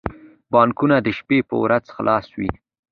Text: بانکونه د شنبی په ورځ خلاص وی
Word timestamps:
بانکونه 0.51 0.95
د 1.01 1.07
شنبی 1.17 1.39
په 1.49 1.55
ورځ 1.63 1.85
خلاص 1.95 2.25
وی 2.37 2.51